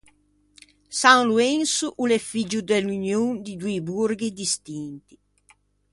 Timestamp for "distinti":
4.41-5.15